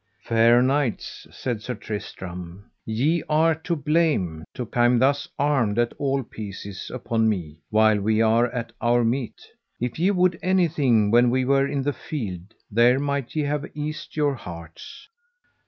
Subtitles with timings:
[0.23, 6.23] Fair knights, said Sir Tristram, ye are to blame to come thus armed at all
[6.23, 9.39] pieces upon me while we are at our meat;
[9.79, 14.15] if ye would anything when we were in the field there might ye have eased
[14.15, 15.07] your hearts.